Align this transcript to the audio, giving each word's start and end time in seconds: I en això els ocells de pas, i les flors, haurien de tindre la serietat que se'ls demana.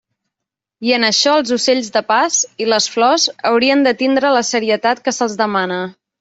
I 0.87 0.93
en 0.95 1.03
això 1.09 1.33
els 1.41 1.51
ocells 1.55 1.91
de 1.97 2.01
pas, 2.13 2.39
i 2.65 2.67
les 2.73 2.89
flors, 2.95 3.27
haurien 3.51 3.85
de 3.89 3.95
tindre 4.01 4.35
la 4.39 4.43
serietat 4.51 5.05
que 5.07 5.15
se'ls 5.21 5.39
demana. 5.45 5.81